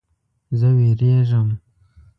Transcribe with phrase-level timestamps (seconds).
[0.59, 1.49] زه ویریږم